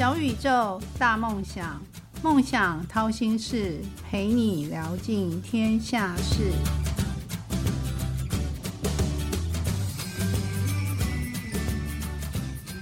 [0.00, 1.78] 小宇宙，大梦想，
[2.22, 6.52] 梦想掏心事，陪你聊尽天下事。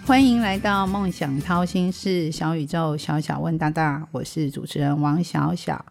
[0.06, 5.86] 欢迎来到梦想掏心事，小宇宙，小小问大大，我是主持人王小小。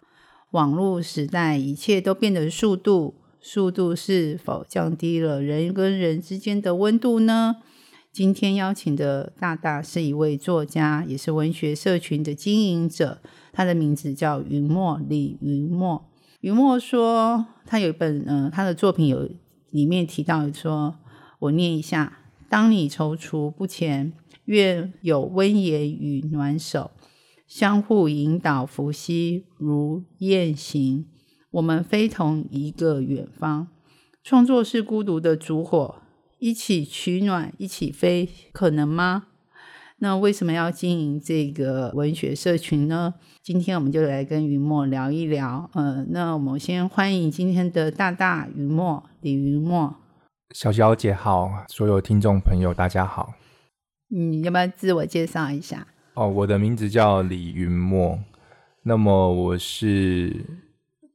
[0.51, 7.57] 网络时代，一切都变得速度，速度是否降低了人跟人之间的温度呢？
[8.17, 13.21] 今天邀请的大大是一位作家，也是文学社群的经营者。
[13.53, 16.03] 他的名字叫云墨，李云墨。
[16.41, 19.29] 云墨说，他有一本，呃，他的作品有
[19.69, 20.95] 里面提到说，
[21.37, 22.17] 我念一下：
[22.49, 24.11] 当你踌躇不前，
[24.45, 26.89] 愿有温言与暖手，
[27.47, 31.05] 相互引导，伏羲如雁行。
[31.51, 33.67] 我们非同一个远方。
[34.23, 36.01] 创作是孤独的烛火。
[36.39, 39.25] 一起取暖，一起飞，可能吗？
[39.99, 43.15] 那为什么要经营这个文学社群呢？
[43.41, 45.67] 今天我们就来跟云墨聊一聊。
[45.73, 49.95] 呃，那我们先欢迎今天的大大云墨李云墨，
[50.53, 53.33] 小小姐好，所有听众朋友大家好。
[54.15, 55.87] 嗯，要不要自我介绍一下？
[56.13, 58.19] 哦，我的名字叫李云墨，
[58.83, 60.45] 那么我是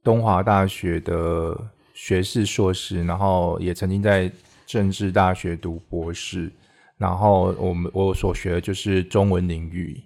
[0.03, 4.29] 东华大学的学士、硕士，然后也曾经在。
[4.65, 6.51] 政治大学读博士，
[6.97, 10.01] 然后我们我所学的就是中文领域。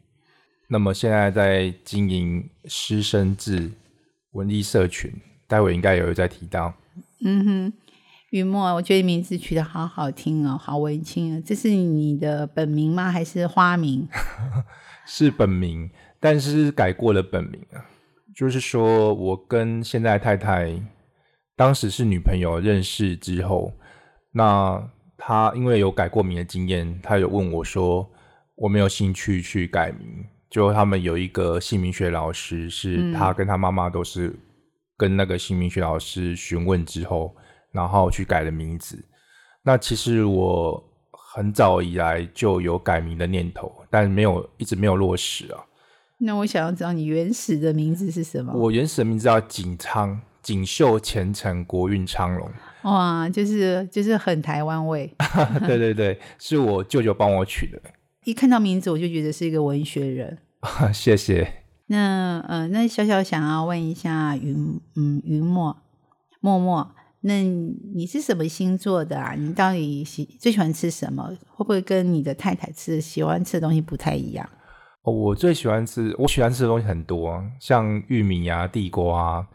[0.68, 3.72] 那么现在在经营师生制
[4.32, 5.12] 文艺社群，
[5.48, 6.74] 待会应该也会再提到。
[7.24, 7.74] 嗯哼，
[8.32, 11.42] 雨墨，我觉得名字取得好好听哦，好文青啊！
[11.46, 13.10] 这是你的本名吗？
[13.12, 14.08] 还是花名？
[15.08, 17.86] 是本名，但是改过了本名啊。
[18.36, 20.80] 就是说我跟现在太太
[21.56, 23.72] 当时是女朋友认识之后。
[24.38, 28.08] 那他因为有改过名的经验，他有问我说
[28.54, 34.34] ：“我没有兴趣去改名。”就他们有一个姓名学老师，是他跟他妈妈都是
[34.96, 37.36] 跟那个姓名学老师询问之后，
[37.72, 39.04] 然后去改了名字。
[39.64, 40.82] 那其实我
[41.12, 45.66] 很早以来就有改名的念头，但没有一直没有落实啊。
[46.20, 48.54] 那我想要知道你原始的名字是什么？
[48.54, 52.50] 我原始的名字叫景昌，锦绣前程，国运昌隆。
[52.84, 55.14] 哇，就是就是很台湾味。
[55.68, 57.78] 对对对，是我舅舅帮我取的。
[58.24, 60.38] 一看到名字，我就觉得是一个文学人。
[60.94, 61.66] 谢谢。
[61.88, 65.76] 那呃，那小小想要问一下云嗯云墨
[66.40, 69.34] 默默，那你是什么星座的啊？
[69.34, 71.28] 你到底喜最喜欢吃什么？
[71.50, 74.50] 会不会跟你的太太吃喜欢吃的东西不太一样？
[75.04, 79.48] 哦，我最喜欢吃，我喜欢吃的东西很多，像玉米啊、地瓜啊、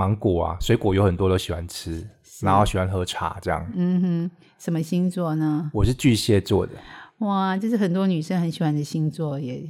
[0.00, 2.08] 芒果啊，水果有很多都喜欢吃。
[2.42, 3.70] 然后喜欢喝茶，这样。
[3.74, 5.70] 嗯哼，什么星座呢？
[5.74, 6.72] 我是巨蟹座的。
[7.18, 9.60] 哇，这是很多女生很喜欢的星座，也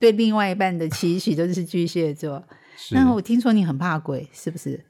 [0.00, 2.42] 对另外一半的期许都是巨蟹座。
[2.90, 4.84] 那我听说你很怕鬼，是不是？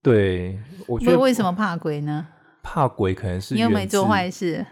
[0.00, 0.56] 对，
[0.86, 2.24] 我觉得为什么怕鬼呢？
[2.62, 4.64] 怕鬼可能是你有没做坏事？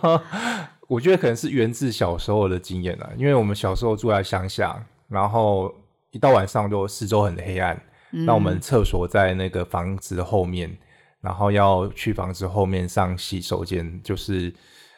[0.88, 5.70] 我觉得可能是源自小时候的经验啊，因为我们小时候住在乡下，然后
[6.12, 7.78] 一到晚上就四周很黑暗。
[8.10, 10.76] 那我们厕所在那个房子的后面，
[11.20, 14.52] 然后要去房子后面上洗手间，就是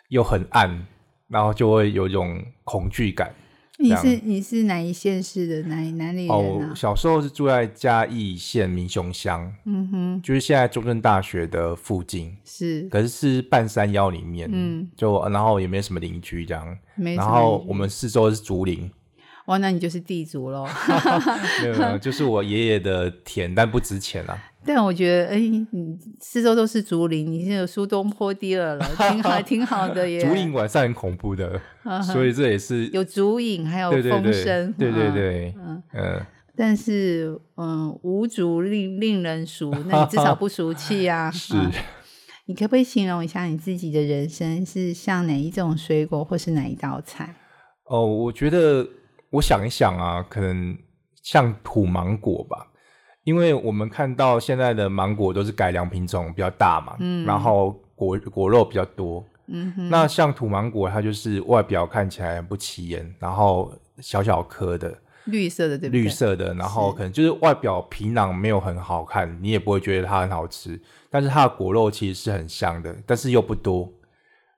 [0.08, 0.86] 又很暗，
[1.28, 3.34] 然后就会有一种恐惧感。
[3.82, 16.78] 你是你是哪一县市的哪哪里人哦，小时候是住在嘉义县民雄乡，嗯哼，就是现在中正大学的附近，是，可是是半山腰里面，嗯，就然后也没什么邻居这样，
[17.16, 18.90] 然后我们四周是竹林。
[19.50, 20.64] 哇，那你就是地主喽？
[21.60, 24.38] 没有没有，就是我爷爷的田，但不值钱啊。
[24.64, 30.20] 但我觉得，哎，你四周都是竹林，你现在苏东坡第二了， 挺好，挺好的耶。
[30.20, 31.60] 竹影晚上很恐怖的，
[32.00, 36.26] 所以这也是有竹影，还有风声，对对对，嗯嗯。
[36.56, 41.28] 但是，嗯，无竹令令人俗，那你至少不俗气啊。
[41.28, 41.54] 是。
[42.46, 47.34] 你可不可以形容一下你自己的人生是像哪一种水果，或是哪一道菜？
[47.86, 48.86] 哦，我觉得。
[49.30, 50.76] 我想一想啊，可能
[51.22, 52.66] 像土芒果吧，
[53.22, 64.92] 因为我们看到现在的芒果都是改良品种，比较大嘛，嗯，然后果果肉比较多，嗯哼，那像土芒果，它就是外表看起来很不起眼，然后小小颗的，
[65.26, 66.02] 绿色的对不对？
[66.02, 73.88] 绿色的，然后可能就是外表皮囊没有很好看，你也不会觉得它很好吃，但是它的果肉其实是很香的，但是又不多。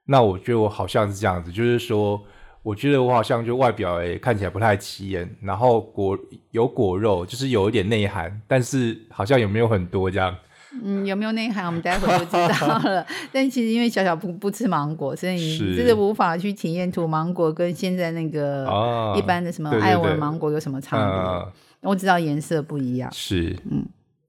[0.06, 2.18] 那我觉得我好像是这样子，就是说。
[2.62, 6.16] 我觉得我好像就外表诶看起来不太起眼，然后果
[6.52, 10.34] 有果肉，就是有一点内涵，但是好像也没有很多这样。
[10.82, 13.06] 嗯，有没有内涵，我们待会就知道了。
[13.30, 21.04] 但其实因为小小不不吃芒果，所以真的无法去体验土芒果跟现在那个哦一般的什么爱文对芒果有什么差别。
[21.04, 23.10] 呃，我知道颜色不一样。
[23.12, 23.84] 是嗯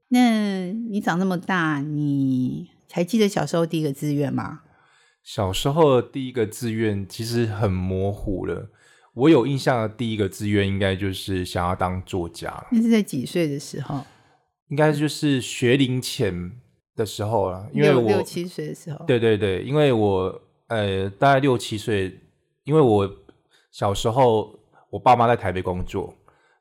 [0.10, 4.60] 那你长这么大，你还记得小时候第一个志愿吗？
[5.24, 8.70] 小时候的第一个志愿其实很模糊了。
[9.14, 14.04] 我有印象的第一个志愿应该就是想要当作家了，那是在几岁的时候？
[14.70, 16.52] 应该就是学龄前
[16.96, 19.06] 的时候了，因为我六六七岁的时候。
[19.06, 22.20] 对对对，因为我呃大概六七岁，
[22.64, 23.08] 因为我
[23.72, 24.60] 小时候
[24.90, 26.12] 我爸妈在台北工作，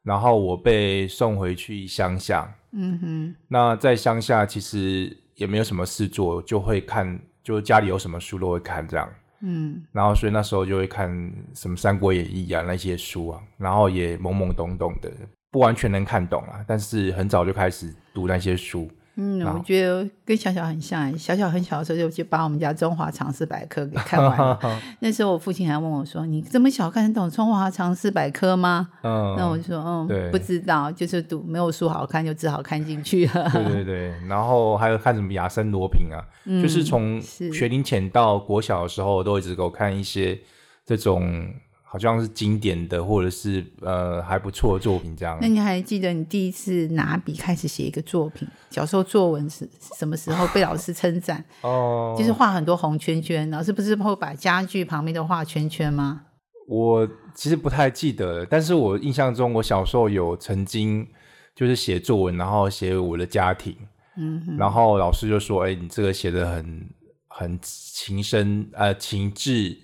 [0.03, 2.55] 然后我被送回去乡下。
[2.73, 9.09] 嗯哼，那在乡下其实也没有什么事做，就会看，就家里有什么书都会看这样。
[9.45, 11.09] 嗯然后所以那时候就会看
[11.53, 15.11] 什么《三国演义》啊那些书啊，然后也懵懵懂懂的，
[15.51, 18.89] 不完全能看懂啊，但是很早就开始读那些书。
[19.17, 21.19] 嗯，我觉得跟小小很像欸。
[21.19, 24.59] 小小很小的时候就就把我们家《中华常识百科》给看完了。
[25.01, 33.51] 那时候我父亲还问我说：“你这么小看得懂《中华常识百科》吗？”嗯，那我就说：“嗯，不知道，就是读没有书好看，就只好看进去了。
[33.51, 36.25] 对对对，然后还有看什么亚森罗平啊，
[36.63, 40.41] 就是从学龄前到国小的时候，都一直给我看一些
[40.87, 41.53] 这种
[41.93, 45.47] 好像是经典的或者是呃还不错的作品这样那。
[45.47, 48.49] 你还记得你第一次拿笔开始写一个作品？
[48.71, 49.69] 小时候作文是
[49.99, 51.45] 什么时候被老师称赞？
[51.61, 56.23] 哦，就是画很多红圈圈，老师不是会把家具旁边都画圈圈吗？
[56.67, 61.07] 我其实不太记得了，但是我印象中，我小时候有曾经
[61.55, 63.77] 就是写作文，然后写我的家庭，
[64.17, 66.89] 嗯哼，然后老师就说：“哎、你这个写的很
[67.29, 69.77] 很情深呃情致，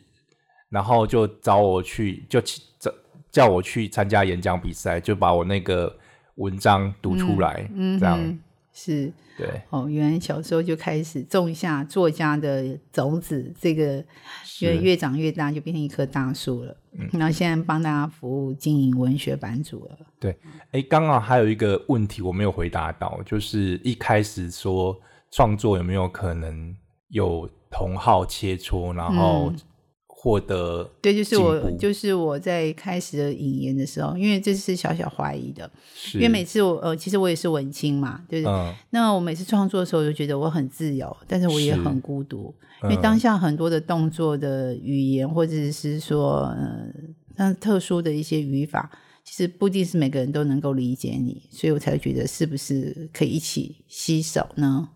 [0.70, 2.92] 然后就找我去，就去找
[3.30, 5.94] 叫我去参加演讲比赛，就把我那个
[6.36, 8.38] 文章读出来，嗯这样哼，
[8.72, 14.04] 是对，哦，原来小时候就开始种下作家的种子，这个
[14.44, 16.76] 是越越长越大，就变成一棵大树了。
[16.92, 19.96] 嗯然后现在帮大家服务经营文学版主了。
[20.18, 20.36] 对
[20.72, 24.98] 哎，刚好还有一个问题我没有回答到，就是一开始说
[25.30, 26.74] 创作有没有可能
[27.10, 29.56] 有同好切磋，然后嗯
[30.20, 35.70] 获得对，就是我就是我在开始的引言的时候，因为这是小小怀疑的，
[36.14, 38.52] 因为每次我呃，其实我也是文青嘛，对不对？
[38.52, 46.88] 嗯那我每次创作的时候，我就觉得我很自由，但是我也很孤独，因嗯为当下很多的动作的语言，或者是说呃，
[47.36, 48.90] 那特殊的一些语法，
[49.24, 54.88] 其实不一定是每个人都能够理解你，所以我才会觉得是不是可以一起携手呢？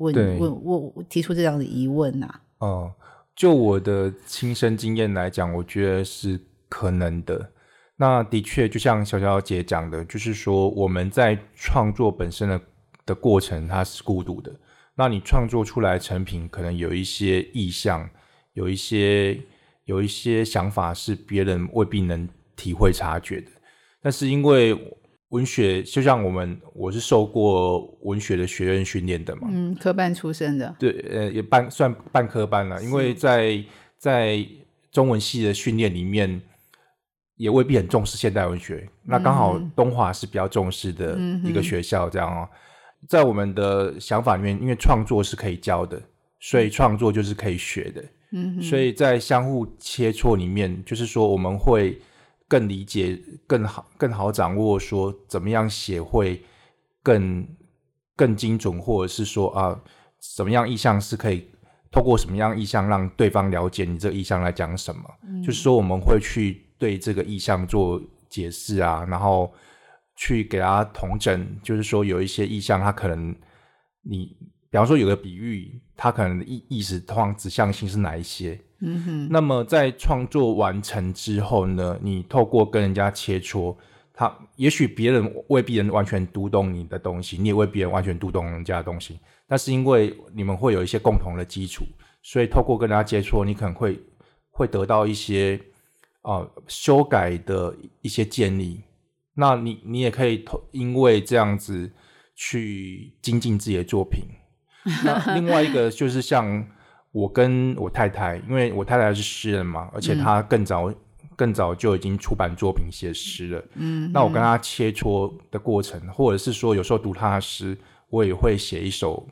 [0.00, 2.28] 问对问问我提出这样的疑问呐、
[2.58, 2.90] 哦、
[3.34, 7.50] 就我的亲身经验来讲，我觉得是可能的。
[7.96, 12.60] 那的确，就像小小姐讲的，就是说我们在创作本身的
[13.06, 14.52] 的过程，它是孤独的。
[14.96, 18.08] 那你创作出来成品，可能有一些意象，
[18.52, 19.40] 有一些
[19.84, 23.50] 有一些想法是别人未必能体会察觉的。
[24.00, 24.72] 但是因为
[25.34, 33.64] 文学，就像我们我是受过文学的学院训练的嘛，嗯，科班出身的，对，呃，也半算半科班了，因为在
[33.98, 34.46] 在
[34.92, 36.40] 中文系的训练里面，
[37.36, 38.88] 也未必很重视现代文学。
[39.02, 42.48] 那刚好东华是比较重视的一个学校，这样哦。
[43.08, 46.00] 在我们的想法里面，因为创作是可以教的，
[46.38, 48.04] 所以创作就是可以学的。
[48.30, 52.00] 嗯，所以在相互切磋里面，就是说我们会
[52.54, 56.40] 更理解、更好、更好掌握说怎么样写会
[57.02, 57.44] 更
[58.14, 59.76] 更精准，或者是说啊，
[60.20, 61.48] 什么样意向是可以
[61.90, 65.02] 透过什么样意向让对方了解你这个意向来讲什么。
[65.44, 69.52] 就是说我们会去对这个意向做解释啊，然后
[70.14, 73.34] 去给他统整，就是说有一些意向，他可能
[74.02, 74.36] 你。
[74.70, 78.60] 比方说有个比喻，他可能意意识通常指向性是哪一些？
[78.86, 83.74] 嗯哼，那么在创作完成之后呢，你透过跟人家切磋，
[84.12, 89.18] 他也许别人未必能完全读懂你的东西，你也未必能完全读懂人家的东西。
[89.48, 91.84] 但是因为你们会有一些共同的基础，
[92.22, 93.98] 所以透过跟人家接触，你可能会
[94.50, 95.58] 会得到一些、
[96.22, 98.82] 呃修改的一些建议。
[99.34, 101.90] 那你你也可以透因为这样子
[102.34, 104.24] 去精进自己的作品。
[105.04, 106.66] 那另外一个就是像
[107.14, 110.92] 我跟我太太，因为我太太是诗人嘛，而且她更早、
[111.36, 113.64] 更早就已经出版作品写诗了。
[113.74, 117.78] 嗯，那我跟她切磋的过程，或者是说有时候读她的诗，
[118.10, 119.24] 我也会写一首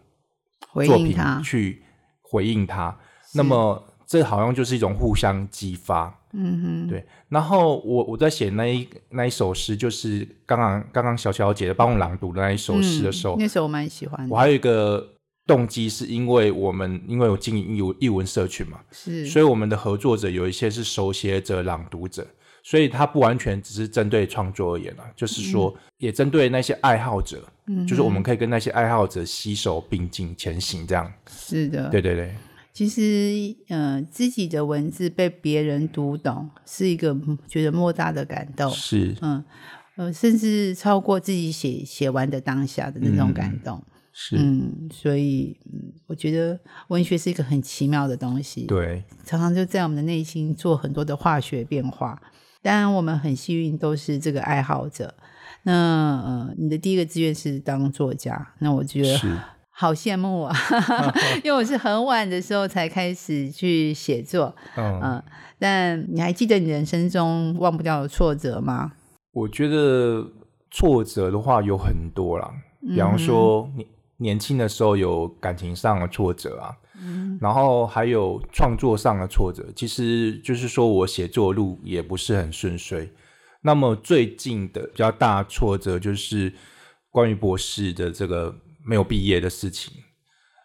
[0.87, 1.83] 作品，去
[2.21, 2.97] 回应她。
[3.35, 6.17] 那么这好像就是一种互相激发。
[6.35, 7.05] 嗯哼，对。
[7.29, 14.33] 然后我我在写那一那一首诗，就是刚刚刚刚小小姐帮我朗读的那一首诗的时候，那时候我蛮喜欢的。
[14.33, 15.12] 我还有一个
[15.47, 22.27] 动机，是因为我们因为有经营译文译文社群嘛，是，所以我们的合作者有一些是手写者、朗读者，
[22.63, 31.13] 所以它不完全只是针对创作而言啊，就是说也针对那些爱好者，嗯，就是我们可以跟那些爱好者携手并进前行，这样。
[31.29, 32.35] 是的，对对对。
[32.73, 37.15] 其实，呃，自己的文字被别人读懂，是一个
[37.47, 38.71] 觉得莫大的感动。
[38.71, 39.45] 是，嗯，
[39.97, 43.85] 呃，甚至超过自己写写完的当下的那种感动。
[44.13, 48.67] 是，嗯，所以，嗯，我觉得文学是一个很奇妙的东西。
[48.67, 52.21] 对，常常就在我们的内心做很多的化学变化。
[52.63, 55.15] 当然，我们很幸运，都是这个爱好者。
[55.65, 59.19] 那，呃，你的第一个志愿是当作家，那我觉得。
[59.75, 60.55] 好羡慕啊！
[61.43, 65.21] 因为我是很晚的时候才开始去写作，嗯，
[65.59, 68.93] 但你还记得你人生中忘不掉的挫折吗？
[69.33, 70.25] 我觉得
[70.71, 72.53] 挫折的话有很多啦，
[72.83, 73.89] 比方说年
[74.23, 83.11] 年轻的时候有感情上的挫折啊，嗯，然后还有创作上的挫折，其实就是说我写作路也不是很顺遂。
[83.61, 86.53] 那么最近的比较大挫折就是
[87.11, 88.55] 关于博士的这个。
[88.85, 89.95] 没有毕业的事情，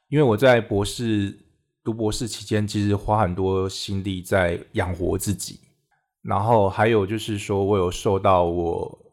[0.10, 1.38] 因为我在博士
[1.84, 5.60] 读博士期间，其实花很多心力在养活自己，
[6.24, 9.07] 然后还有就是说我有受到我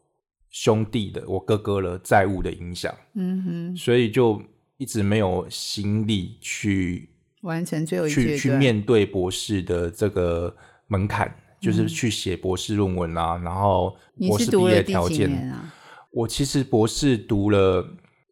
[0.55, 4.41] 兄弟的我哥哥的债务的影响，嗯哼，所以就
[4.77, 7.09] 一直没有心力去
[7.41, 10.55] 完成最后去去面对博士的这个
[10.87, 15.73] 门槛，就是去写博士论文啊，然后博士毕业条件啊，
[16.11, 17.85] 我其实博士读了。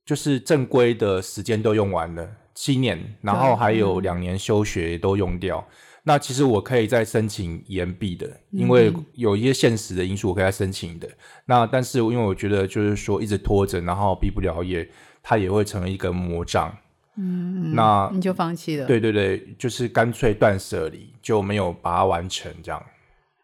[0.06, 5.66] 就是正规的时间都用完了七年，然后还有两年休学都用掉。
[6.06, 11.08] 那其实我可以再申请延毕的，因为有一些现实的因素我可以再申请的。
[11.46, 14.90] 那但是因为我觉得就是说一直拖着，然后毕不了业，
[15.22, 16.76] 它也会成为一个魔障。
[17.16, 18.86] 嗯，那你就放弃了？
[18.86, 22.84] 对对对，就是干脆断舍离，就没有把它完成这样。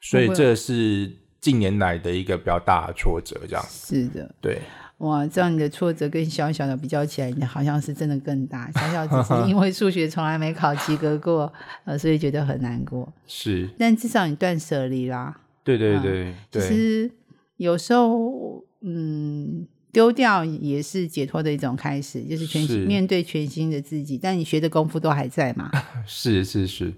[0.02, 3.66] 所以这是近年来的一个比较大的挫折，这样。
[3.70, 4.60] 是的，对。
[5.00, 8.70] 哇，这样你的挫折跟小小的比较起来，你好像是真的更大。
[8.72, 11.52] 小小只是因为数学从来没考及格过，
[11.86, 13.12] 呃，所以觉得很难过。
[13.26, 15.40] 是，但至少你断舍离啦。
[15.64, 17.10] 对对对，其实
[17.56, 24.18] 有时候，嗯，丢掉也是解脱的一种开始，就是全新面对全新的自己。
[24.18, 25.72] 但你学的功夫都还在嘛？
[26.06, 26.94] 是是是，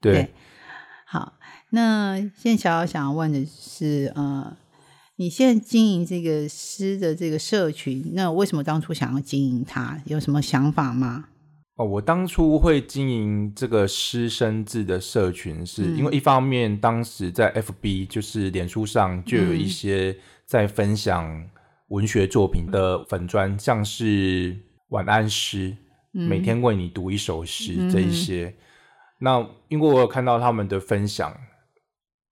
[0.00, 0.28] 对。
[1.04, 1.34] 好，
[1.70, 4.56] 那现在小小想要问的是，呃。
[5.16, 10.02] 你现在经营这个诗的这个社群，那为什么当初想要经营它？
[10.06, 11.26] 有什么想法吗？
[11.76, 20.16] 哦，我当初会经营这个诗生字的社群，是因为一方面，当时在 FB 就是脸书上就有一些
[20.46, 21.48] 在分享
[21.88, 24.56] 文学作品的粉砖，像是
[24.88, 25.76] 晚安诗，
[26.10, 28.52] 每天为你读一首诗这一些。
[29.20, 31.36] 那因为我有看到他们的分享，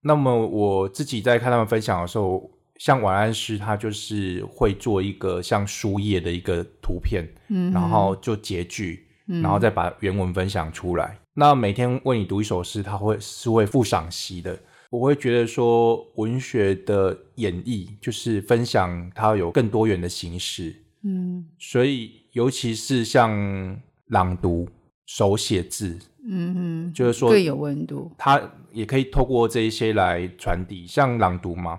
[0.02, 2.50] 那么我自己在看他们分享的时候。
[2.82, 11.16] 像晚安诗，他就是会做一个像书页的一个图片，嗯，然后就截句，然后再把原文分享出来。
[11.34, 14.58] 那每天为你读一首诗，他会是会附赏析的。
[14.90, 20.74] 我会觉得说，文学的演绎就是分享，它有更多元的形式，
[21.04, 24.68] 嗯，所以尤其是像朗读、
[25.06, 25.96] 手写字，
[26.28, 31.78] 嗯嗯，就是说更有温度，它也可以透过这一些来传递，像朗读嘛。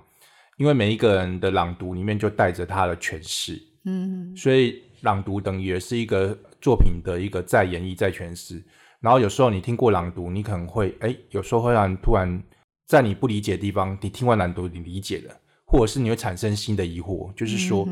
[0.57, 8.63] 因为每一个人的朗读里面就带着他的诠释，嗯，所以朗读等于也是一个作品的一个再演绎、再诠释。
[9.00, 12.41] 然后有时候你听过朗读，你可能会哎，有时候会让突然
[12.86, 17.88] 在你不理解的地方，你听完朗读你理解了，或者是你会产生新的疑惑，就是说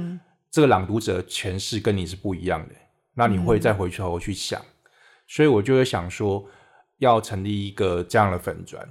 [0.50, 2.76] 这个朗读者诠释跟你是不一样的，
[3.14, 4.62] 那你会再回头去想。
[5.28, 6.46] 所以我就会想说，
[7.00, 8.88] 要成立一个这样的粉砖。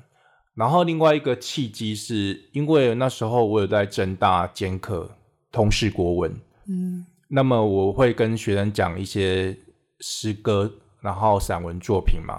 [0.61, 5.11] 然后另外一个契机是因为那时候我有在正大兼课
[5.51, 6.37] 通识国文，
[6.69, 9.57] 嗯，那么我会跟学生讲一些
[10.01, 12.39] 诗歌，然后散文作品嘛。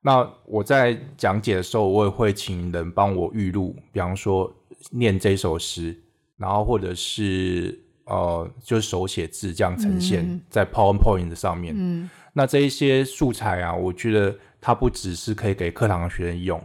[0.00, 4.48] 那我在讲解的时候，我也会请人帮我预录，比方说
[4.92, 6.00] 念这首诗，
[6.36, 11.74] 然后或者是呃，就是手写字这样呈现在 PowerPoint 上面。
[11.76, 16.62] 嗯，那这一些素材啊，我觉得它不只是可以给课堂的学生用。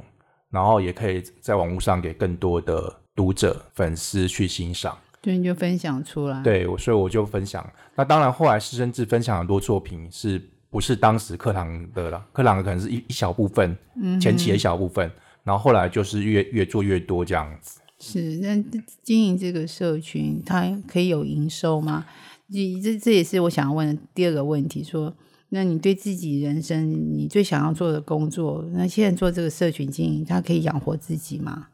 [0.53, 6.43] 然后也可以在网络上给更多的读者、粉丝去欣赏，对，你就分享出来。
[6.43, 7.67] 对，我所以我就分享。
[7.95, 15.11] 那当然，后来师生志分享很多作品是不是当时课堂的了，课堂可能是一一小部分，嗯前期的一小部分，
[15.43, 17.79] 然后后来就是越越做越多这样子。
[17.99, 18.63] 是，那
[19.01, 22.05] 经营这个社群，它可以有营收吗？
[22.51, 24.83] 这这这也是我想要问的第二个问题。
[24.83, 25.11] 说，
[25.53, 31.67] 那你对自己人生，你最想要做的工作，那现在做这个社群经营，它可以养活自己吗？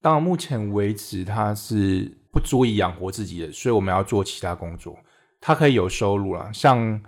[0.00, 4.96] 到目前为止，它是不足以养活自己的，所以我们要做其他工作。
[5.42, 6.98] 它可以有收入了，像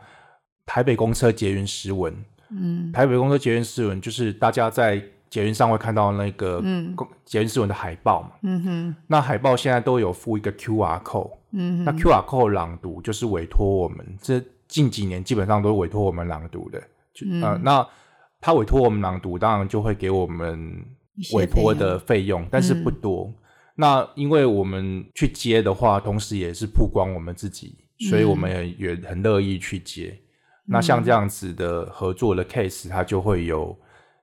[0.66, 2.14] 台北公车捷运诗文，
[2.50, 6.94] 嗯，台北公车捷运诗文就是大家在捷运上会看到那个嗯。
[7.24, 16.80] 捷运诗文的海报嘛，嗯哼，那海报现在都有附一个 Q R code，嗯，那 Q R code 朗读就是委托我们，这近几年基本上都是委托我们朗读的，
[17.12, 17.86] 就呃，那
[18.40, 20.82] 他委托我们朗读，当然就会给我们
[21.34, 23.30] 委托的费用，但是不多。
[23.74, 27.76] 那因为我们去接的话，同时也是曝光我们自己。
[28.08, 30.18] 所以我们也也很乐意去接，
[30.64, 33.78] 那像这样子的合作的 case，它就会有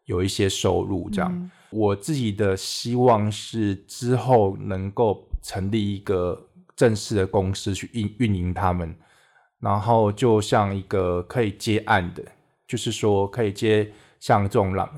[0.05, 1.07] 有一些收入。
[1.11, 8.95] 这样，我自己的希望是之后能够成立一个正式的公司去运运营他们，
[9.59, 12.23] 然后就像一个可以接案的，
[12.67, 14.89] 就是说可以接像这种朗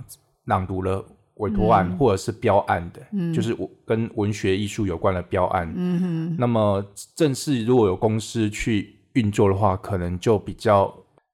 [0.45, 1.03] 朗读的
[1.35, 5.71] 委托案或者是标案的，就是跟文学艺术有关的标案。
[5.75, 6.35] 嗯哼。
[6.37, 6.85] 那么
[7.15, 10.93] 正式如果有公司去运作的话，可能就比较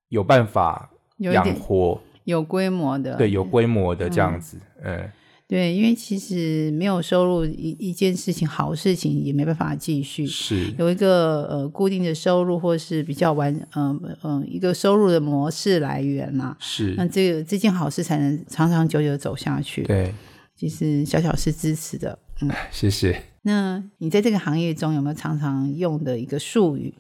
[0.10, 4.60] 有办法养活有规模的，对，有规模的这样子。
[4.84, 5.12] 嗯。
[5.48, 10.26] 对，因为其实没有收入一一件事情，好事情也没办法继续。
[10.26, 16.58] 是有一个呃固定的收入，或是比较完嗯嗯一个收入的模式来源嘛。
[16.60, 19.84] 是那这个这件好事才能长长久久走下去。
[19.84, 20.12] 对，
[20.56, 22.18] 其实小小是支持的。
[22.42, 23.22] 嗯， 谢谢。
[23.44, 26.92] 那你在这个行业中有没有常常用的一个术语？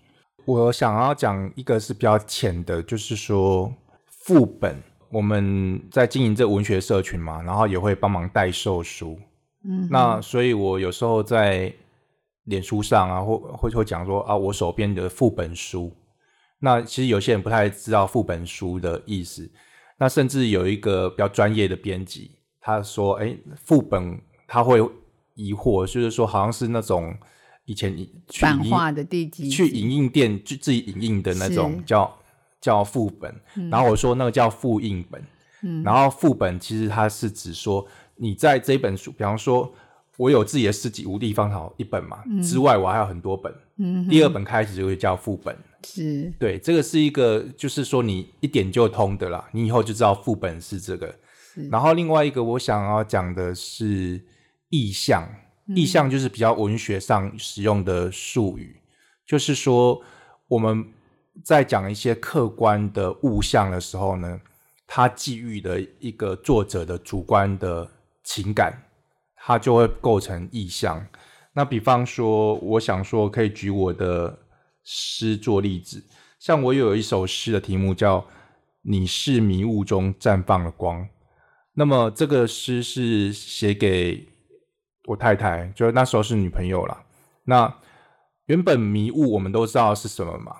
[0.45, 3.73] 我想要讲一个是比较浅的，就是说
[4.07, 4.75] 副本。
[5.09, 9.19] 我们在经营这文学社群嘛，然后也会帮忙代售书。
[9.63, 11.73] 嗯，那所以我有时候在
[12.43, 15.91] 脸书上啊，或会会讲说啊，我手边的副本书。
[16.59, 19.49] 那其实有些人不太知道副本书的意思。
[19.97, 24.79] 那甚至有一个比较专业的编辑，他说：“哎，副本他会
[25.35, 27.15] 疑惑，就是说好像是那种
[27.65, 27.95] 以前
[28.41, 32.11] 版画的地基，去影印店就自己影印的那种叫。”
[32.65, 33.31] 叫副本，
[33.69, 35.23] 然后我说那个叫复印本，
[35.83, 39.71] 然后副本其实它是指说你在这本书，比方说
[40.17, 43.53] 我有自己的诗集《无地方好》一本嘛，之外我还有很多本，
[44.09, 46.33] 第二本开始就会叫副本，是。
[46.39, 51.13] 对，这个是一个就是说你一点就通的啦，你以后就知道副本是这个。
[51.69, 54.19] 然后另外一个我想要讲的是
[54.69, 55.29] 意象，
[55.75, 58.81] 意象就是比较文学上使用的术语，
[59.23, 60.01] 就是说
[60.47, 60.83] 我们。
[61.43, 64.39] 在讲一些客观的物象的时候呢，
[64.87, 67.89] 它寄予的一个作者的主观的
[68.23, 68.83] 情感，
[69.35, 71.05] 它就会构成意象。
[71.53, 74.39] 那比方说，我想说，可以举我的
[74.83, 76.03] 诗做例子，
[76.39, 78.19] 像我有一首诗的题目叫
[78.81, 81.01] 《你是迷雾中绽放的光》，
[81.73, 84.27] 那么这个诗是写给
[85.07, 87.03] 我太太，就那时候是女朋友了。
[87.45, 87.73] 那
[88.47, 90.55] 原本迷雾我们都知道是什么嘛？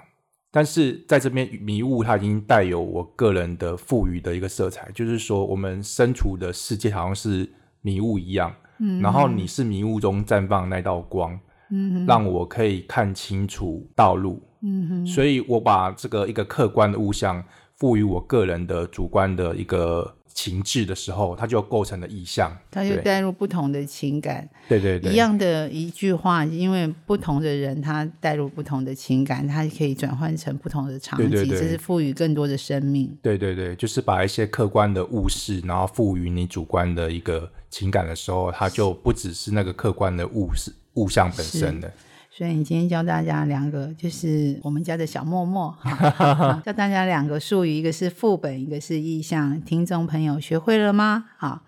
[0.56, 7.46] 但是在这边迷雾，它已经带有我个人的赋予的一个色彩，就是说我们身处的世界好像是
[7.82, 11.38] 迷雾一样，嗯，然后你是迷雾中绽放那道光，
[11.72, 17.44] 嗯，让我可以看清楚道路，嗯哼，所以我把这个一个客观的物象
[17.76, 20.16] 赋予我个人的主观的一个。
[20.36, 24.48] 情志的时候，它就构成了意象，它就带入不同的情感。
[24.68, 33.18] 对对对，一样的一句话，因为不同的人，他带入不同的情感，它可以转换成不同的场景，这是赋予更多的生命。
[33.22, 41.90] 对对对，就是把一些客观的物事，然后赋予你主观的一个情感的时候，它就不只是那个客观的物事物象本身的。
[42.38, 45.74] 所以你今天教大家两个，就是我们家的小默默，
[46.66, 49.62] 教大家两个术语，一个是副本，一个是意向。
[49.62, 51.28] 听众朋友学会了吗？
[51.38, 51.62] 好，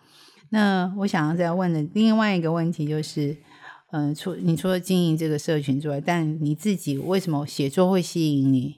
[0.49, 3.38] 那我想要再问的另外一个问题就是，
[3.91, 8.75] 嗯，除你除了经营这个社群之外，但你自己为什么写作会吸引你？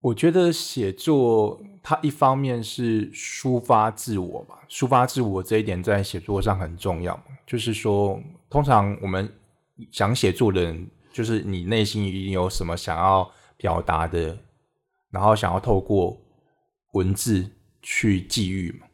[0.00, 7.22] 我觉得写作它一方面是抒发自我吧，抒发自我这一点在写作上很重要。
[7.46, 8.18] 就是说，
[8.48, 9.30] 通常我们
[9.92, 10.88] 想写作的人。
[11.16, 13.26] 就是你内心一定有什么想要
[13.56, 14.36] 表达的，
[15.10, 16.14] 然后想要透过
[16.92, 17.50] 文字
[17.80, 18.86] 去寄予嘛。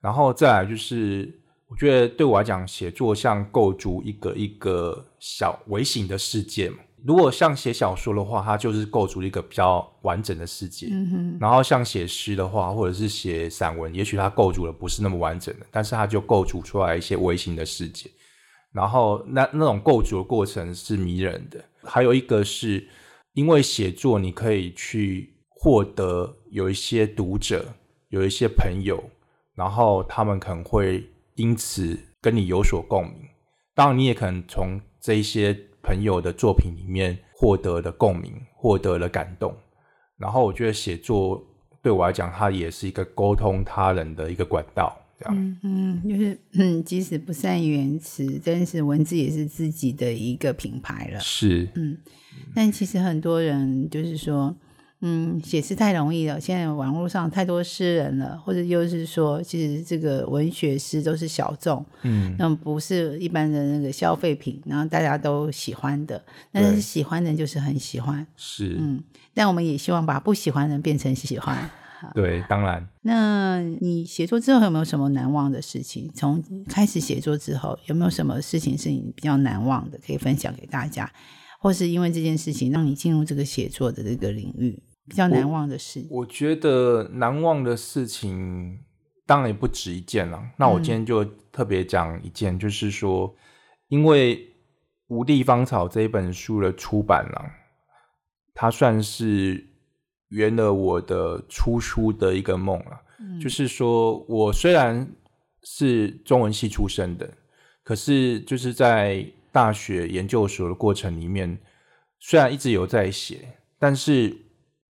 [0.00, 6.78] 然后再来就是，我觉得对我来讲，写作像构筑一个一个小微型的世界嘛。
[7.04, 10.88] 如果像写小说的话，它就是构筑一个比较完整的世界。
[10.90, 18.10] 嗯哼，然后像写诗的话，或者是写散文，也许它构筑的不是那么完整的，但是它就构筑出来一些微型的世界。
[18.72, 21.64] 然后那那种构筑的过程是迷人的。
[21.82, 22.86] 还有一个是
[23.32, 27.74] 因为写作，你可以去获得有一些读者，
[28.08, 29.02] 有一些朋友，
[29.54, 31.04] 然后他们可能会
[31.36, 33.14] 因此跟你有所共鸣。
[33.74, 39.56] 当然，你也可能从这一些朋友的作品里面获得了共鸣，获得了感动。
[40.18, 41.42] 然后，我觉得写作
[41.82, 44.94] 对我来讲，它也是一个沟通他人的一个管道。
[45.20, 51.20] 这样，嗯嗯，就是嗯，即使不善言辞，但是文字也是自己的一个品牌了。
[51.20, 51.98] 是，嗯，
[52.54, 54.54] 但其实很多人就是说，
[55.00, 69.02] 嗯，写诗太容易了，现在网络上太多诗人了，或者又是说，其实这个文学诗都是小众，嗯，那不是一般的那个消费品，然后大家都喜欢的，但是喜欢的人就是很喜欢，是，嗯，
[69.34, 71.70] 但我们也希望把不喜欢的人变成喜欢。
[72.14, 76.10] 对，当然，那你写作之后有没有什么难忘的事情？
[76.14, 81.10] 从开始写作之后，有没有什么事情是你比较难忘的，可以分享给大家？
[81.58, 86.06] 或是因为这件事情让你进入这个写作的这个领域，比较难忘的事？
[86.08, 88.78] 我觉得难忘的事情
[89.26, 90.42] 当然也不止一件了。
[90.56, 93.34] 那我今天就特别讲一件，就是说，
[93.88, 94.36] 因为
[95.08, 97.42] 《无地芳草》这一本书的出版了，
[98.54, 99.69] 它算是
[100.30, 103.00] 圆了我的出书的一个梦了。
[103.40, 105.06] 就是说我虽然
[105.62, 107.30] 是中文系出身的，
[107.84, 111.58] 可是就是在大学研究所的过程里面，
[112.18, 114.34] 虽然一直有在写，但是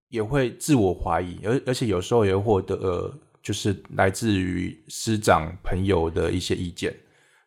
[0.09, 6.95] 也会自我怀疑，而而且有时候也会获得、呃、就是来自于师长朋友的一些意见，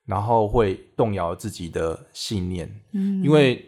[0.05, 2.69] 然后会动摇自己的信念。
[2.91, 3.63] 嗯因为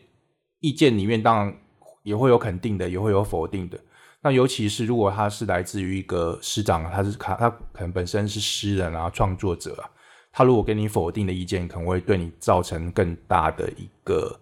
[0.60, 1.58] 意见里面当然
[2.04, 3.80] 也会有肯定的，也会有否定的。
[4.26, 9.86] 那尤其是如果他是来自于一个师长，他是他他可能本身是诗人啊、创作者啊，
[10.32, 14.36] 他如果给你否定的意见，可能会对你造成更大的一个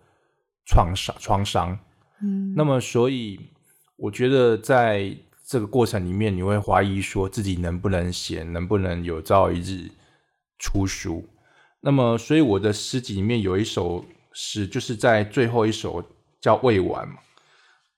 [0.66, 1.78] 创伤创伤。
[2.22, 3.38] 嗯那么，所以
[3.98, 5.14] 我觉得在
[5.46, 9.92] 这个过程里面，你会怀疑说自己能不能写，能不能有朝一日
[10.60, 11.28] 出书。
[11.82, 16.02] 那么，所以我的诗集里面有一首诗，就是在最后一首
[16.40, 17.18] 叫《未完》嘛，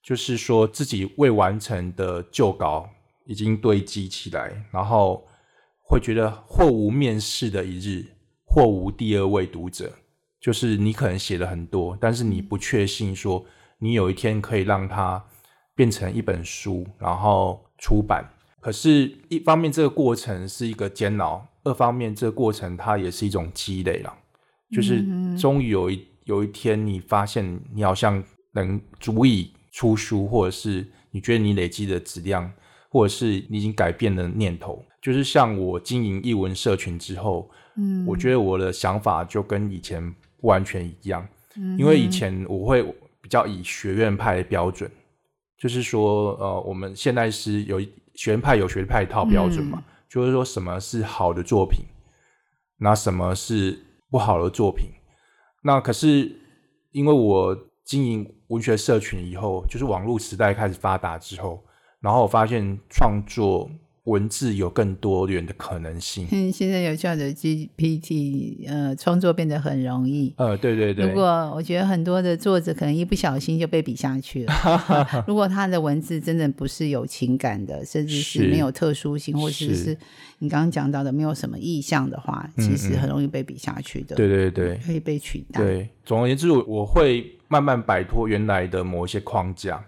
[0.06, 2.88] 就是说自己未完成的旧稿
[3.26, 5.26] 已经堆积起来，然后
[5.82, 8.06] 会觉得或无面试的一日，
[8.46, 9.92] 或无第二位读者。
[10.40, 13.44] 就是你可能写了很多，但是你不确信说
[13.80, 15.26] 你有一天可以让它
[15.74, 18.24] 变成一本书，然后出版。
[18.62, 24.14] 可是，一方面这个过程是一个煎熬，二方面这个过程它也是一种积累了。
[24.72, 25.04] 就是
[25.36, 32.50] 终于有一有一天，你发现你好像能足以出书，或者是你觉得你累积的质量，
[32.90, 34.82] 或者是你已经改变的念头。
[35.02, 40.02] 就是像我经营译文社群之后，嗯我觉得我的想法就跟以前
[40.40, 42.82] 不完全一样，嗯因为以前我会
[43.22, 44.90] 比较以学院派的标准，
[45.58, 51.86] 就是说，呃，我们现在是有一学院派有学院派一套标准嘛，就是说什么是好的作品，
[52.78, 53.78] 那什么是
[54.10, 54.88] 不好的作品。
[55.64, 56.32] 那可是
[56.92, 61.64] 因为我经营文学社群以后，就是网络时代开始发达之后，
[62.02, 63.70] 然后我发现创作
[64.06, 66.28] 文字有更多元的可能性。
[66.32, 70.34] 嗯， 现在有 Chat GPT，呃，创作变得很容易。
[70.38, 71.24] 呃，对对对，如果
[71.56, 74.54] 我觉得很多的作者可能一不小心就被比下去了，
[75.28, 79.98] 如果他的文字真的不是有情感的，甚至是是没有特殊性，或者是是
[80.38, 85.62] 你刚刚讲到的没有什么意象的话，嗯其实很容易被比下去的，对对对可以被取代。
[85.64, 89.84] 对，总而言之，我我会慢慢摆脱原来的某一些框架。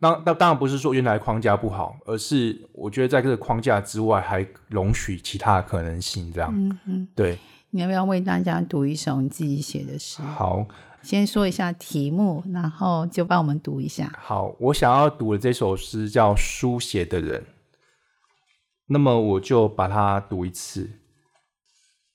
[0.00, 6.32] 那那当然不是说原来框架不好，而是我觉得在这个框架之外，还容许其他的可能性。
[6.32, 7.36] 这样，嗯嗯，对，
[7.70, 10.22] 你要不要为大家读一首你自己写的诗？
[10.22, 10.66] 好
[11.02, 14.12] 先说一下题目，然后就帮我们读一下。
[14.18, 17.40] 好，我想要读的这首诗叫《书写的人》，
[18.86, 20.90] 那么我就把它读一次。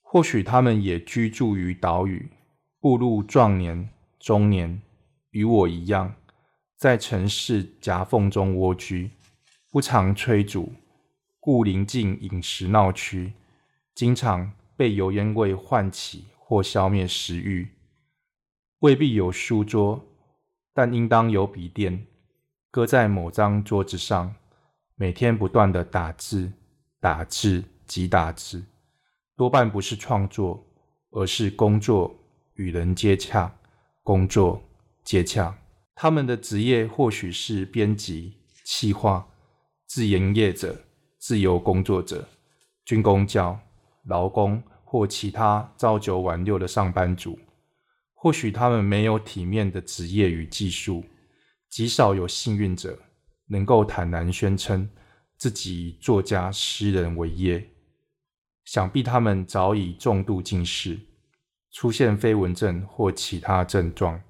[0.01, 2.31] 或许他们也居住于岛屿，
[2.79, 3.89] 步入壮年、
[4.23, 4.81] 中年，
[5.31, 6.15] 与我一样，
[6.77, 9.11] 在城市夹缝中蜗居，
[9.69, 10.71] 不常催煮，
[11.41, 13.33] 故临近饮食闹区，
[13.93, 17.67] 经常被油烟味唤起或消灭食欲。
[18.79, 20.01] 未必有书桌，
[20.73, 22.07] 但应当有笔电，
[22.71, 24.33] 搁在某张桌子上，
[24.95, 26.49] 每天不断的打字、
[27.01, 28.63] 打字及打字，
[29.35, 30.65] 多半不是创作，
[31.09, 32.15] 而是工作
[32.53, 33.53] 与人接洽，
[34.03, 34.61] 工作
[35.03, 35.57] 接洽。
[35.95, 38.33] 他们的职业或许是编辑、
[38.65, 39.27] 企划、
[39.87, 40.83] 自营业者、
[41.17, 42.27] 自由工作者、
[42.85, 43.59] 军工教、
[44.05, 47.39] 劳工或其他朝九晚六的上班族。
[48.13, 51.03] 或许他们没有体面的职业与技术，
[51.69, 52.97] 极少有幸运者
[53.47, 54.89] 能够坦然宣称
[55.37, 57.69] 自己以作家、诗人为业。
[58.65, 60.97] 想必他们早已重度近视，
[61.73, 64.21] 出现飞蚊症或其他症状。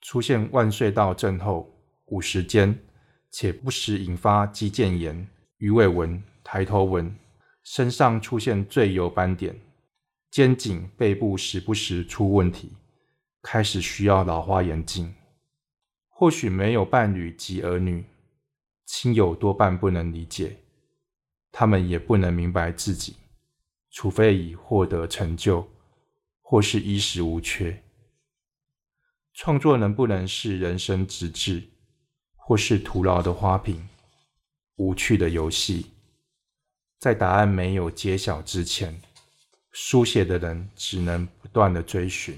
[0.00, 1.70] 出现腕隧道症后，
[2.06, 2.78] 五十间，
[3.30, 5.28] 且不时引发肌腱炎、
[5.58, 7.14] 鱼尾纹、抬头纹，
[7.64, 9.54] 身上出现赘油斑点，
[10.30, 12.72] 肩颈、背部时不时出问题，
[13.42, 15.12] 开始需要老花眼镜。
[16.08, 18.04] 或许没有伴侣及儿女，
[18.86, 20.56] 亲友多半不能理解，
[21.50, 23.16] 他们也不能明白自己，
[23.90, 25.68] 除非已获得成就，
[26.50, 27.80] 或是衣食无缺。
[29.32, 31.62] 创作能不能是人生直至，
[32.34, 33.88] 或是徒劳的花瓶、
[34.74, 35.92] 无趣的游戏？
[36.98, 39.00] 在答案没有揭晓之前，
[39.70, 42.34] 书写的人只能不断的追寻。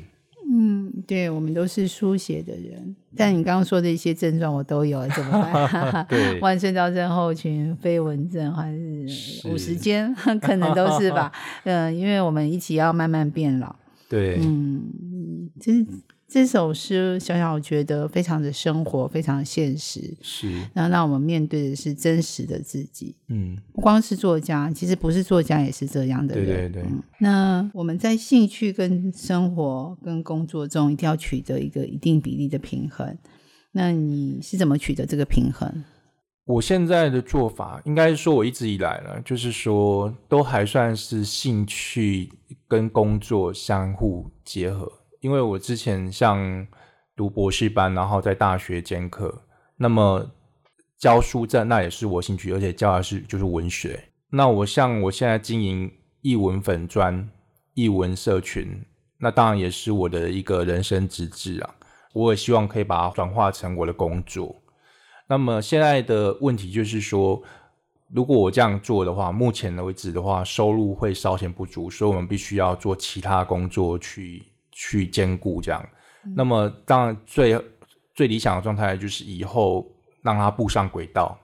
[0.47, 6.05] 嗯，对，我们都是书写的人，但你刚刚说的一些症状我都有，怎么办？
[6.07, 11.33] 对，万圣道症候群、飞蚊症还是五十肩， 可能都是吧。
[11.65, 13.75] 嗯，因为我们一起要慢慢变老。
[14.13, 15.87] 对，嗯，就是。
[16.33, 23.15] 这首诗，小小觉得非常的生活，非常现实，是，然后让我们面对的是真实的自己。
[23.29, 26.47] 嗯，不光是作家，其实不是作家也是这样的人。
[26.47, 26.91] 对对对。
[27.19, 33.15] 那我们在兴趣跟生活跟工作中，一定要取得一个一定比例的平衡。
[33.73, 35.85] 那你是怎么取得这个平衡？
[36.45, 42.33] 我现在的做法，应该说我一直以来呢，就是说都还算是兴趣
[42.67, 44.91] 跟工作相互结合。
[45.21, 46.67] 因为我之前像
[47.15, 49.45] 读博士班，然后在大学兼课，
[49.77, 50.29] 那么
[50.99, 54.03] 教书在那也是我兴趣，而且教的是就是文学。
[54.31, 57.31] 那我像我现在经营译文粉专、
[57.75, 58.85] 译文社群，
[59.19, 61.75] 那当然也是我的一个人生职志啊。
[62.15, 64.62] 我也希望可以把它转化成我的工作。
[65.33, 67.43] 那么现在的问题就是说，
[68.09, 74.43] 如果我这样做的话，目前为止的话，收入会稍显不足，所以我们必须要做其他工作去。
[74.75, 75.87] 去兼顾这样，
[76.35, 77.63] 那么当然最
[78.15, 79.87] 最理想的状态就是以后
[80.23, 81.39] 让他步上轨道，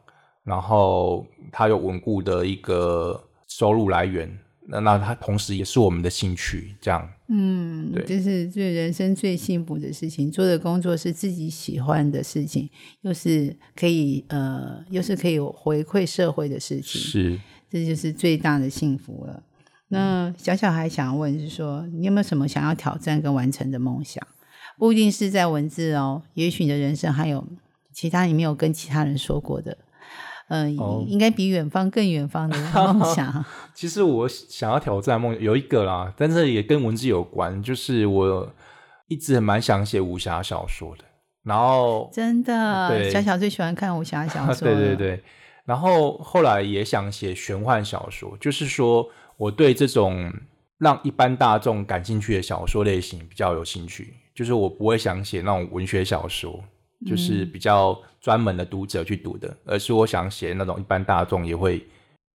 [0.45, 4.27] 然后他有稳固的一个收入来源，
[4.71, 12.69] 那那他同时也是我们的兴趣，这样，嗯，对，这是最人生最幸福的事情，做的工作是自己喜欢的事情，
[13.01, 19.43] 又是可以呃，又是可以回馈社会的事情，是，这就是最大的幸福了。
[19.89, 24.23] 那小小还想问，是说你有没有什么想要挑战跟完成的梦想？
[24.77, 27.45] 不一定是在文字哦，也许你的人生还有
[27.93, 29.77] 其他你没有跟其他人说过的，
[30.49, 33.45] 嗯，应该比远方更远方的 梦想。
[33.75, 38.53] 其实我想要挑战梦有一个啦，但是也跟文字有关，就是我
[39.07, 41.05] 一直蛮想写武侠小说的。
[41.45, 45.23] 然后 真的，小小最喜欢看武侠小说，对对对。
[45.65, 49.09] 然后后来也想写玄幻小说，就是说。
[49.39, 50.33] 我对这种
[50.79, 56.59] 让一般大众感兴趣的小说类型比较有兴趣，就是我不会想写那种文学小说，
[57.07, 61.87] 就是比较专门的读者去读的，而是我想写那种一般大众也会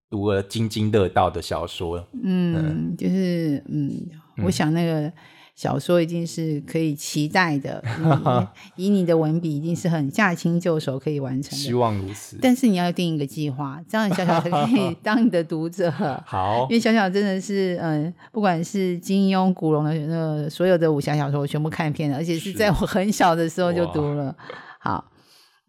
[0.09, 2.07] 读了津津乐道的小说。
[2.23, 4.09] 嗯，就是嗯，
[4.43, 5.11] 我想那个。
[5.55, 7.83] 小说一定是可以期待的，
[8.75, 11.57] 以你的文笔，一定是很驾轻就熟可以完成的。
[11.57, 12.39] 希望如此。
[12.41, 15.91] 但是你要定一个计划，这样小小可以 当你的读者。
[16.25, 24.35] 好，因为小小真的是，嗯，不管是金庸、古龙的那所有的武侠小说，我全部看遍了，而且是在我很小的时候就读了。
[24.79, 25.11] 好，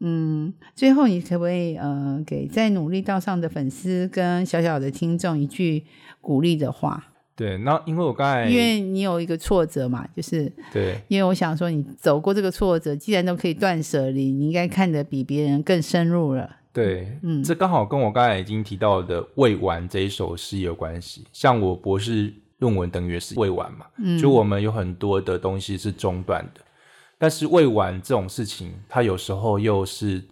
[0.00, 5.84] 嗯，最后你可不可以，呃，给在努力道上的粉丝跟小小的听众一句
[6.22, 7.10] 鼓励的话？
[7.36, 16.48] 对，那因为我刚才因为你有一个挫折嘛，就是对，因为我想说你走过这个挫折，既然都可以断舍离，你应该看得比别人更深入了。
[16.72, 21.26] 对，嗯，这刚好跟我刚才已经提到的《未完》这一首诗有关系。
[21.32, 23.86] 像我博士论文等于是未完嘛，
[24.20, 26.60] 就我们有很多的东西是中断的，
[27.18, 30.22] 但是未完这种事情，它有时候又是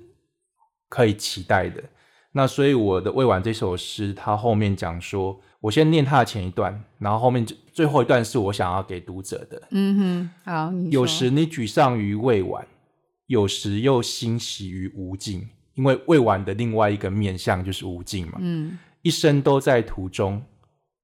[0.89, 1.83] 可以期待的。
[2.31, 5.41] 那所以我的《未完》这首诗，它后面讲说。
[5.63, 9.63] 我先念他的前一段，然后后面最后一段是我想要给读者的。
[9.71, 10.73] 嗯哼，好。
[10.91, 12.67] 有时你沮丧于未完，
[13.29, 18.35] 有时又欣喜于无尽，因为未完的另外一个面向就是无尽嘛。
[18.41, 20.43] 嗯，一生都在途中，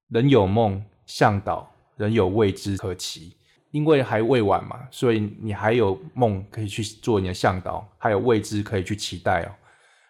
[0.09, 3.35] 人有梦向导，人有未知可期。
[3.71, 9.53] 因为还未晚嘛，所以你还有梦可以去做你的向导，还有未知可以去期待哦。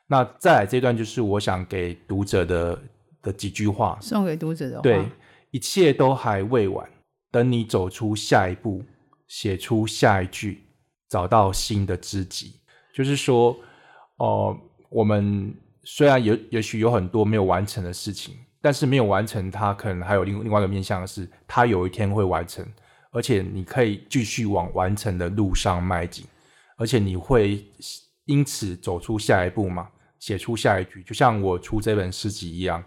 [0.06, 2.80] 那再来这段就是我想给读者的
[3.22, 5.04] 的几句话，送给读者的话，对，
[5.50, 6.88] 一切都还未完，
[7.30, 8.82] 等你走出下一步，
[9.26, 10.64] 写出下一句，
[11.08, 12.54] 找到新的知己。
[12.94, 13.56] 就是说，
[14.16, 15.54] 哦、我们
[15.84, 22.66] 虽然也也许有很多没有完成的事情，但是没有完成它，可能还有另另外一个面向是，它有一天会完成，
[23.12, 26.26] 而且你可以继续往完成的路上迈进，
[26.76, 27.64] 而且你会
[28.24, 32.82] 因此走出下一步嘛，写出下一句，就像我出这本诗集一样，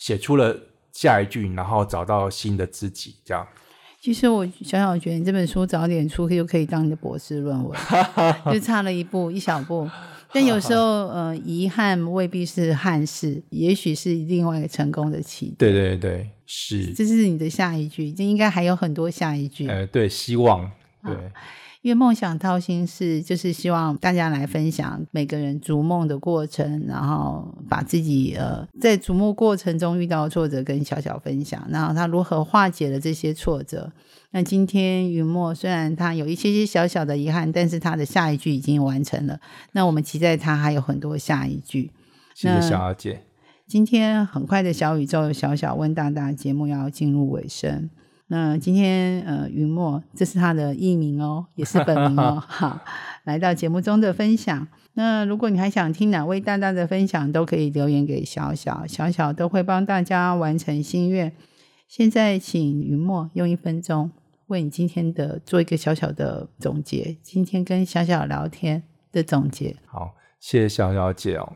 [0.00, 0.58] 写出了
[0.92, 3.46] 下一句，然后找到新的自己，这样。
[4.00, 7.78] 其实我小小觉得你这本书早点出，就可以当你的博士论文，
[8.50, 9.88] 就差了一步一小步。
[10.32, 15.56] 但有时候， 呃，遗憾未必是憾事，也许是另外一个成功的起点。
[15.58, 19.68] 对对对，是，这是你的下一句，这应该还有很多下一句。
[19.68, 20.70] 呃，对，希望，
[21.04, 21.14] 对，
[21.82, 33.90] 因为梦想掏心事，就是希望大家来分享每个人逐梦的过程，然后把自己呃在逐梦过程中遇到的挫折跟小小分享，然后他如何化解了这些挫折。
[34.32, 39.40] 那今天云墨虽然他有一些些小小的遗憾，但是他的下一句已经完成了。
[39.72, 41.90] 那我们期待他还有很多下一句。
[42.34, 43.22] 谢谢小阿姐。
[43.66, 47.88] 今天很快的小宇宙小小问大大节目要进入尾声。
[48.32, 52.80] 那今天呃，云墨这是他的艺名哦，也是本名哦， 哈，
[53.24, 54.68] 来到节目中的分享。
[54.92, 61.32] 那如果你还想听哪位大大的分享，都可以留言给小小，小小都会帮大家完成心愿。
[61.88, 64.08] 现在请云墨用一分钟
[64.46, 69.74] 为你今天的做一个小小的总结，今天跟小小聊天的总结。
[69.86, 71.52] 好，谢谢小小姐哦。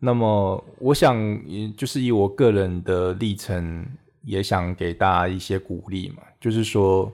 [0.00, 3.86] 那么我想，也就是以我个人的历程。
[4.28, 7.10] 也想给大家一些鼓励嘛，就是说，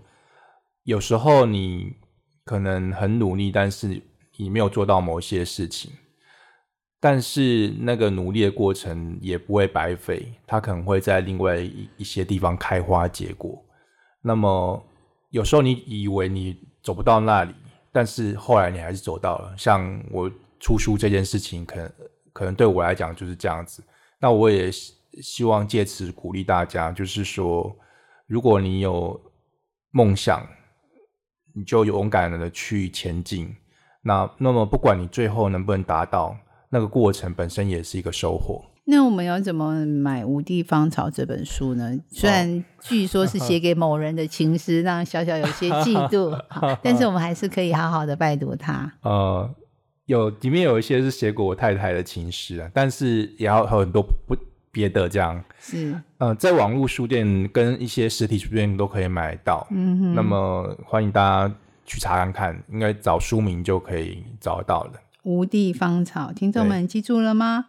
[0.82, 1.94] 有时候你
[2.44, 4.02] 可能很努力，但是
[4.36, 5.92] 你没有做到某些事情，
[6.98, 13.64] 但是那个努力的过程也不会白费，它可能会在另外一一些地方开花结果。
[14.20, 14.84] 那么
[15.30, 17.54] 有时候你以为你走不到那里，
[17.92, 19.54] 但是后来你还是走到了。
[19.56, 21.92] 像我出书这件事情，可能
[22.32, 23.84] 可能对我来讲就是这样子。
[24.18, 24.68] 那我也。
[25.22, 27.76] 希望借此鼓励大家，就是说，
[28.26, 29.20] 如果你有
[29.90, 30.46] 梦想，
[31.54, 33.54] 你就勇敢的去前进。
[34.02, 36.36] 那那么，不管你最后能不能达到，
[36.70, 38.64] 那个过程本身也是一个收获。
[38.86, 41.98] 那我们要怎么买《无地芳草》这本书呢？
[42.10, 46.38] 虽然据说是写给某人的情诗，让小小有些嫉妒，
[46.82, 48.92] 但是我们还是可以好好的拜读它。
[49.00, 49.54] 呃，
[50.04, 54.36] 有里面有一些是写给我太太的情诗啊，但是也要有很多不。
[54.74, 59.64] 别的这样是，呃，在网络书店跟一些实体书店都可以买到。
[59.70, 61.54] 嗯哼，那么欢迎大家
[61.86, 64.92] 去查看看，应该找书名就可以找得到了。
[65.22, 67.66] 无地芳草，听众们记住了吗？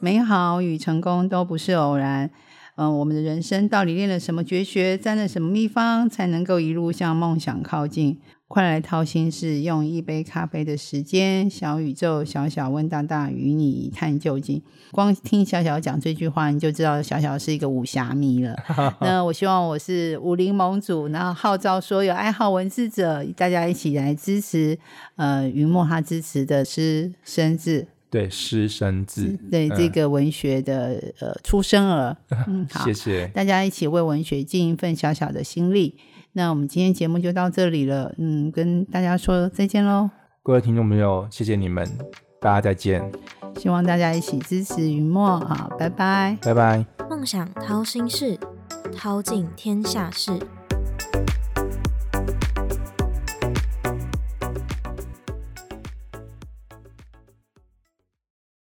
[0.00, 2.28] 美好与成功都不是偶然。
[2.74, 8.20] 嗯，我们的人生到底练了什么绝学，沾了什么秘方，才能够一路向梦想靠近？
[8.48, 14.62] 快来掏心事，用一杯咖啡的时间，小宇宙小小问大大，与你一探究竟。
[14.90, 18.56] 光听小小讲这句话，你就知道小小是一个武侠迷了。
[19.02, 24.78] 那我希望我是武林盟主，然后号召所有爱好文字者，大家一起来支持。
[25.16, 32.16] 呃，云墨他支持的是生字，对师生字，对这个文学的呃出生儿。
[32.46, 35.94] 嗯，好，谢谢大家一起为文学尽一份小小的心力。
[36.32, 40.10] 那我们今天节目就到这里了，嗯，跟大家说再见喽。
[40.42, 41.86] 各位听众朋友，谢谢你们，
[42.40, 43.10] 大家再见。
[43.56, 46.86] 希望大家一起支持云墨，啊，拜拜，拜拜。
[47.10, 48.38] 梦想掏心事，
[48.94, 50.32] 掏尽天下事。